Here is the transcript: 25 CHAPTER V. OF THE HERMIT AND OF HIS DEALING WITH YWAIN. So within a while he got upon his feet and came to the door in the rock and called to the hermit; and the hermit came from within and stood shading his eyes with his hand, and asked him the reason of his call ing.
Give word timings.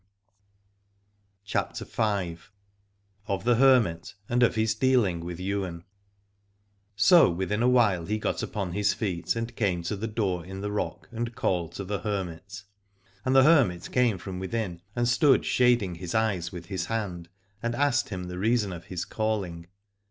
25 1.45 1.45
CHAPTER 1.45 1.85
V. 2.33 2.41
OF 3.27 3.43
THE 3.43 3.57
HERMIT 3.57 4.15
AND 4.27 4.41
OF 4.41 4.55
HIS 4.55 4.73
DEALING 4.73 5.19
WITH 5.23 5.39
YWAIN. 5.39 5.83
So 6.95 7.29
within 7.29 7.61
a 7.61 7.69
while 7.69 8.07
he 8.07 8.17
got 8.17 8.41
upon 8.41 8.71
his 8.71 8.95
feet 8.95 9.35
and 9.35 9.55
came 9.55 9.83
to 9.83 9.95
the 9.95 10.07
door 10.07 10.43
in 10.43 10.61
the 10.61 10.71
rock 10.71 11.07
and 11.11 11.35
called 11.35 11.73
to 11.73 11.83
the 11.83 11.99
hermit; 11.99 12.63
and 13.23 13.35
the 13.35 13.43
hermit 13.43 13.91
came 13.91 14.17
from 14.17 14.39
within 14.39 14.81
and 14.95 15.07
stood 15.07 15.45
shading 15.45 15.93
his 15.93 16.15
eyes 16.15 16.51
with 16.51 16.65
his 16.65 16.87
hand, 16.87 17.29
and 17.61 17.75
asked 17.75 18.09
him 18.09 18.23
the 18.23 18.39
reason 18.39 18.73
of 18.73 18.85
his 18.85 19.05
call 19.05 19.43
ing. 19.43 19.67